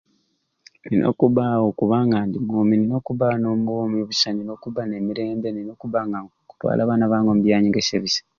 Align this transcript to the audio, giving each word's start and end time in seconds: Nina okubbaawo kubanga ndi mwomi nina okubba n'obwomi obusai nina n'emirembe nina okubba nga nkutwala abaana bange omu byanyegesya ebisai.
Nina 0.87 1.05
okubbaawo 1.13 1.67
kubanga 1.79 2.17
ndi 2.27 2.37
mwomi 2.45 2.73
nina 2.77 2.95
okubba 2.99 3.27
n'obwomi 3.39 3.95
obusai 3.99 4.33
nina 4.35 4.55
n'emirembe 4.87 5.47
nina 5.51 5.71
okubba 5.75 5.99
nga 6.07 6.17
nkutwala 6.43 6.79
abaana 6.83 7.11
bange 7.11 7.29
omu 7.31 7.43
byanyegesya 7.45 7.93
ebisai. 7.99 8.25